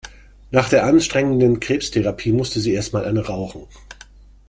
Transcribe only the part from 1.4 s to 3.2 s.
Krebstherapie musste sie erst mal